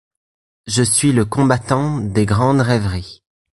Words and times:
Je 0.65 0.81
suis 0.81 1.11
le 1.13 1.25
combattant 1.25 1.99
des 1.99 2.25
grandes 2.25 2.61
rêveries 2.61 3.21